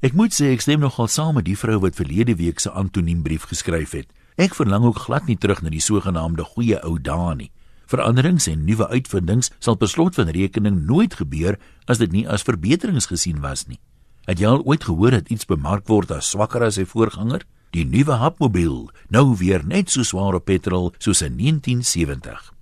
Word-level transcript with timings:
Ek 0.00 0.14
moet 0.16 0.32
sê 0.32 0.46
ek 0.54 0.62
stem 0.64 0.80
nogal 0.80 1.10
saam 1.12 1.34
met 1.36 1.44
die 1.44 1.58
vrou 1.60 1.74
wat 1.82 1.98
verlede 1.98 2.32
week 2.38 2.62
se 2.62 2.70
anoniem 2.72 3.20
brief 3.20 3.42
geskryf 3.50 3.92
het. 3.92 4.06
Ek 4.40 4.54
verlang 4.56 4.86
ook 4.88 5.02
glad 5.04 5.26
nie 5.28 5.36
terug 5.36 5.60
na 5.60 5.68
die 5.68 5.82
sogenaamde 5.84 6.46
goeie 6.54 6.78
ou 6.88 6.94
dae 6.96 7.34
nie. 7.36 7.50
Veranderings 7.84 8.46
en 8.48 8.64
nuwe 8.64 8.88
uitvindings 8.88 9.52
sal 9.60 9.76
per 9.76 9.92
slot 9.92 10.16
van 10.16 10.32
rekening 10.32 10.78
nooit 10.88 11.18
gebeur 11.20 11.58
as 11.84 12.00
dit 12.00 12.16
nie 12.16 12.24
as 12.24 12.46
verbeterings 12.48 13.10
gesien 13.12 13.44
was 13.44 13.66
nie. 13.68 13.76
Het 14.24 14.40
jy 14.40 14.48
al 14.48 14.64
ooit 14.64 14.88
gehoor 14.88 15.18
dat 15.18 15.28
iets 15.28 15.44
bemark 15.44 15.84
word 15.92 16.16
as 16.16 16.32
swakker 16.32 16.64
as 16.64 16.80
sy 16.80 16.86
voorganger? 16.88 17.44
Die 17.76 17.84
nuwe 17.84 18.16
hapmobiel, 18.16 18.88
nou 19.12 19.36
weer 19.36 19.60
net 19.68 19.92
so 19.92 20.00
swaar 20.00 20.38
op 20.40 20.48
petrol 20.48 20.94
soos 20.96 21.20
in 21.20 21.36
1970. 21.36 22.54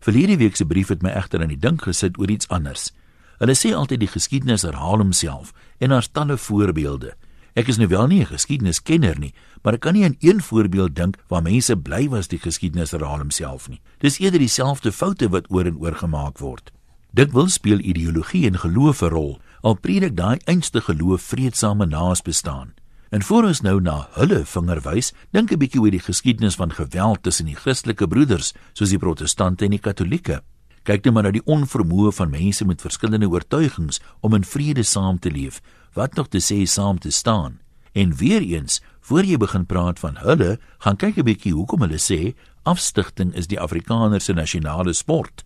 Verlede 0.00 0.40
week 0.40 0.56
se 0.56 0.64
brief 0.64 0.88
het 0.88 1.04
my 1.04 1.12
egter 1.12 1.44
aan 1.44 1.52
die 1.52 1.60
dink 1.60 1.84
gesit 1.84 2.16
oor 2.16 2.32
iets 2.32 2.48
anders. 2.48 2.88
Hulle 3.38 3.54
sê 3.54 3.74
altyd 3.74 4.00
die 4.00 4.10
geskiedenis 4.10 4.62
herhaal 4.62 4.98
homself 4.98 5.52
en 5.78 5.92
daar's 5.92 6.08
talle 6.08 6.36
voorbeelde. 6.36 7.14
Ek 7.56 7.68
is 7.72 7.78
nou 7.80 7.88
wel 7.88 8.06
nie 8.06 8.20
'n 8.20 8.32
geskiedeniskenner 8.32 9.18
nie, 9.18 9.34
maar 9.62 9.74
ek 9.74 9.80
kan 9.80 9.94
nie 9.94 10.04
aan 10.04 10.16
een 10.20 10.40
voorbeeld 10.42 10.94
dink 10.94 11.16
waar 11.28 11.42
mense 11.42 11.76
bly 11.76 12.08
was 12.08 12.28
die 12.28 12.38
geskiedenis 12.38 12.90
herhaal 12.90 13.18
homself 13.18 13.68
nie. 13.68 13.80
Dis 13.98 14.18
eerder 14.18 14.38
dieselfde 14.38 14.92
foute 14.92 15.28
wat 15.28 15.50
oor 15.50 15.64
en 15.64 15.76
oor 15.78 15.94
gemaak 15.94 16.38
word. 16.38 16.72
Dit 17.12 17.32
wil 17.32 17.48
speel 17.48 17.78
ideologie 17.78 18.46
en 18.46 18.58
geloof 18.58 19.02
'n 19.02 19.08
rol. 19.08 19.40
Al 19.62 19.74
predik 19.74 20.16
daai 20.16 20.38
einste 20.44 20.80
geloof 20.80 21.22
vredesame 21.22 21.86
naasbestaan. 21.86 22.74
En 23.10 23.22
voor 23.22 23.44
ons 23.44 23.60
nou 23.60 23.80
na 23.80 24.08
hulle 24.12 24.44
vinger 24.44 24.80
wys, 24.80 25.12
dink 25.30 25.52
'n 25.52 25.58
bietjie 25.58 25.80
oor 25.80 25.90
die 25.90 26.00
geskiedenis 26.00 26.54
van 26.54 26.72
geweld 26.72 27.22
tussen 27.22 27.46
die 27.46 27.54
Christelike 27.54 28.06
broeders, 28.08 28.52
soos 28.72 28.90
die 28.90 28.98
protestante 28.98 29.64
en 29.64 29.70
die 29.70 29.80
katolieke. 29.80 30.42
Kyk 30.86 31.02
net 31.02 31.14
maar 31.16 31.26
na 31.26 31.32
die 31.34 31.42
onvermoë 31.50 32.12
van 32.14 32.30
mense 32.30 32.64
met 32.64 32.82
verskillende 32.84 33.26
oortuigings 33.26 33.98
om 34.22 34.36
in 34.38 34.44
vrede 34.46 34.84
saam 34.86 35.18
te 35.18 35.32
leef, 35.34 35.58
wat 35.98 36.14
nog 36.14 36.28
te 36.30 36.38
sê 36.38 36.62
saam 36.62 37.00
te 37.02 37.10
staan. 37.10 37.58
En 37.92 38.14
weer 38.14 38.42
eens, 38.42 38.82
voor 39.00 39.26
jy 39.26 39.36
begin 39.36 39.66
praat 39.66 39.98
van 39.98 40.20
hulle, 40.22 40.58
gaan 40.78 40.96
kyk 40.96 41.18
'n 41.18 41.26
bietjie 41.26 41.52
hoekom 41.52 41.80
hulle 41.80 41.98
sê 41.98 42.34
afstigting 42.62 43.34
is 43.34 43.46
die 43.46 43.60
Afrikaner 43.60 44.20
se 44.20 44.32
nasionale 44.32 44.92
sport. 44.92 45.44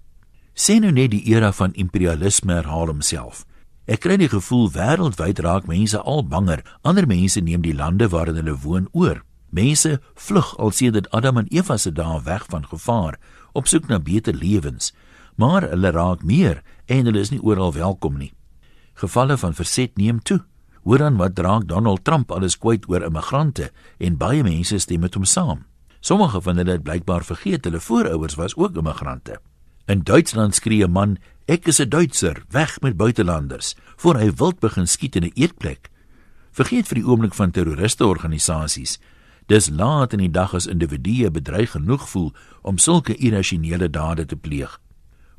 Sien 0.55 0.83
nou 0.83 0.93
net 0.93 1.11
die 1.11 1.25
era 1.25 1.53
van 1.53 1.73
imperialisme 1.73 2.53
herhaal 2.53 2.87
homself. 2.87 3.47
Ek 3.87 4.01
kry 4.01 4.17
die 4.17 4.29
gevoel 4.29 4.71
wêreldwyd 4.71 5.39
raak 5.39 5.67
mense 5.67 6.01
al 6.01 6.23
banger. 6.27 6.63
Ander 6.83 7.07
mense 7.07 7.41
neem 7.41 7.63
die 7.63 7.75
lande 7.75 8.09
waarin 8.09 8.37
hulle 8.37 8.57
woon 8.57 8.89
oor. 8.93 9.23
Mense 9.51 10.01
vlug 10.15 10.59
al 10.59 10.71
sedert 10.71 11.11
Adam 11.11 11.37
en 11.39 11.49
Eva 11.49 11.77
se 11.77 11.93
dae 11.93 12.23
weg 12.23 12.47
van 12.49 12.67
gevaar 12.67 13.19
op 13.53 13.67
soek 13.67 13.89
na 13.89 13.99
beter 13.99 14.35
lewens 14.35 14.93
maar 15.41 15.65
hulle 15.73 15.91
raak 15.97 16.23
meer 16.23 16.61
en 16.87 17.09
hulle 17.09 17.21
is 17.25 17.33
nie 17.33 17.41
oral 17.41 17.73
welkom 17.73 18.19
nie. 18.21 18.33
Gevalle 19.01 19.39
van 19.41 19.57
verset 19.57 19.97
neem 19.97 20.21
toe. 20.21 20.43
Hoor 20.85 21.01
dan 21.01 21.17
wat 21.21 21.35
draak 21.39 21.67
Donald 21.69 22.05
Trump 22.05 22.33
alles 22.33 22.59
kwyt 22.61 22.89
oor 22.89 23.05
immigrante 23.07 23.71
en 23.99 24.19
baie 24.21 24.45
mense 24.45 24.79
stem 24.85 25.01
met 25.07 25.17
hom 25.17 25.25
saam. 25.25 25.65
Sommige 26.01 26.41
van 26.45 26.61
hulle 26.61 26.77
het 26.77 26.85
blykbaar 26.85 27.25
vergeet 27.25 27.65
hulle 27.69 27.81
voorouers 27.81 28.37
was 28.41 28.57
ook 28.57 28.77
immigrante. 28.81 29.41
In 29.89 30.05
Duitsland 30.05 30.55
skree 30.55 30.85
'n 30.85 30.93
man, 30.93 31.19
"Ek 31.47 31.67
is 31.67 31.81
'n 31.81 31.89
Duitser, 31.89 32.43
weg 32.51 32.81
met 32.81 32.97
buitelanders," 32.97 33.75
voor 33.97 34.17
hy 34.17 34.33
wild 34.33 34.61
begin 34.61 34.87
skiet 34.87 35.17
in 35.17 35.25
'n 35.25 35.33
eetplek. 35.35 35.91
Vergeet 36.53 36.89
vir 36.89 36.95
die 36.95 37.07
oomblik 37.07 37.35
van 37.35 37.51
terroriste 37.51 38.07
organisasies. 38.07 38.99
Dis 39.47 39.69
laat 39.69 40.13
in 40.13 40.19
die 40.19 40.31
dag 40.31 40.55
as 40.55 40.67
individue 40.67 41.31
bedreig 41.31 41.71
genoeg 41.71 42.09
voel 42.09 42.33
om 42.63 42.79
sulke 42.79 43.17
irrasionele 43.17 43.91
dade 43.91 44.27
te 44.27 44.37
pleeg. 44.37 44.81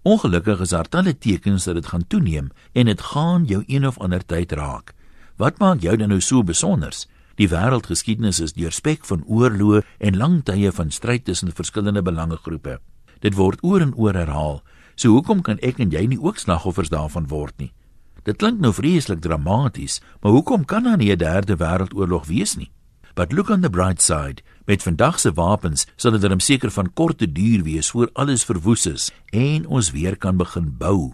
Ongelukkig 0.01 0.59
is 0.59 0.71
daar 0.73 0.87
talle 0.89 1.13
tekens 1.13 1.63
dat 1.63 1.75
dit 1.77 1.85
gaan 1.85 2.07
toeneem 2.07 2.49
en 2.73 2.85
dit 2.85 3.01
gaan 3.01 3.43
jou 3.45 3.63
een 3.67 3.85
of 3.87 3.99
ander 3.99 4.25
tyd 4.25 4.51
raak. 4.51 4.93
Wat 5.37 5.59
maak 5.59 5.81
jou 5.81 5.97
dan 5.97 6.09
nou 6.09 6.21
so 6.21 6.43
besonders? 6.43 7.05
Die 7.37 7.49
wêreldgeskiedenis 7.49 8.39
is 8.41 8.53
deurspek 8.57 9.05
van 9.05 9.21
oorloë 9.27 9.83
en 9.99 10.17
lang 10.17 10.39
tye 10.43 10.71
van 10.71 10.89
stryd 10.91 11.25
tussen 11.25 11.53
verskillende 11.53 12.01
belangegroepe. 12.01 12.79
Dit 13.21 13.37
word 13.37 13.61
oor 13.61 13.81
en 13.81 13.93
oor 13.93 14.17
herhaal. 14.17 14.63
So 14.95 15.13
hoekom 15.13 15.41
kan 15.45 15.61
ek 15.61 15.77
en 15.79 15.93
jy 15.93 16.07
nie 16.07 16.19
ook 16.19 16.41
slagoffers 16.41 16.89
daarvan 16.89 17.29
word 17.29 17.53
nie? 17.61 17.71
Dit 18.25 18.41
klink 18.41 18.59
nou 18.59 18.73
vreeslik 18.73 19.21
dramaties, 19.21 20.01
maar 20.21 20.31
hoekom 20.31 20.65
kan 20.65 20.83
daar 20.83 20.97
nie 20.97 21.11
'n 21.11 21.17
derde 21.17 21.57
wêreldoorlog 21.57 22.25
wees 22.25 22.55
nie? 22.55 22.71
But 23.15 23.33
look 23.33 23.49
on 23.49 23.61
the 23.61 23.69
bright 23.69 24.01
side. 24.01 24.41
Met 24.65 24.83
vandag 24.83 25.19
se 25.19 25.33
wapens 25.33 25.87
sal 25.95 26.11
dit 26.11 26.21
dan 26.21 26.39
seker 26.39 26.71
van 26.71 26.93
korte 26.93 27.31
duur 27.31 27.63
wees 27.63 27.89
voor 27.89 28.09
alles 28.13 28.43
verwoes 28.43 28.85
is 28.85 29.11
en 29.29 29.65
ons 29.67 29.91
weer 29.91 30.17
kan 30.17 30.37
begin 30.37 30.77
bou. 30.77 31.13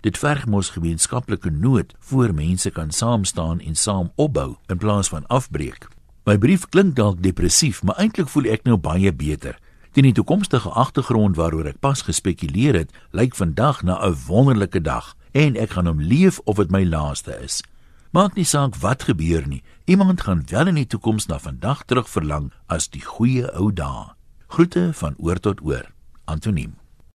Dit 0.00 0.18
verg 0.18 0.46
mos 0.46 0.70
gemeenskaplike 0.70 1.50
nood 1.50 1.94
voor 1.98 2.34
mense 2.34 2.70
kan 2.70 2.90
saam 2.90 3.24
staan 3.24 3.60
en 3.60 3.74
saam 3.74 4.10
opbou 4.14 4.56
in 4.66 4.78
plaas 4.78 5.08
van 5.08 5.26
afbreek. 5.26 5.88
My 6.24 6.38
brief 6.38 6.66
klink 6.68 6.96
dalk 6.96 7.22
depressief, 7.22 7.82
maar 7.82 7.96
eintlik 7.96 8.28
voel 8.28 8.50
ek 8.52 8.66
nou 8.66 8.76
baie 8.76 9.12
beter. 9.14 9.58
Teen 9.92 10.04
die 10.10 10.14
toekomstige 10.14 10.68
agtergrond 10.68 11.38
waaroor 11.38 11.70
ek 11.70 11.80
pas 11.80 12.02
gespekuleer 12.02 12.74
het, 12.74 12.92
lyk 13.10 13.34
vandag 13.34 13.82
na 13.82 13.98
'n 14.02 14.16
wonderlike 14.26 14.80
dag 14.80 15.14
en 15.32 15.56
ek 15.56 15.70
gaan 15.70 15.86
hom 15.86 16.00
leef 16.00 16.40
of 16.44 16.56
dit 16.56 16.70
my 16.70 16.84
laaste 16.84 17.38
is. 17.42 17.62
Maak 18.10 18.34
nie 18.34 18.46
saak 18.48 18.76
wat 18.80 19.02
gebeur 19.04 19.44
nie. 19.48 19.62
Iemand 19.84 20.20
gaan 20.24 20.42
wel 20.48 20.72
in 20.72 20.80
die 20.80 20.86
toekoms 20.86 21.28
na 21.28 21.38
vandag 21.38 21.84
terug 21.84 22.08
verlang 22.08 22.52
as 22.66 22.88
die 22.88 23.04
goeie 23.04 23.44
ou 23.52 23.68
dae. 23.72 24.14
Groete 24.48 24.90
van 24.96 25.14
oor 25.18 25.40
tot 25.40 25.60
oor. 25.60 25.90
Antoniem 26.24 26.76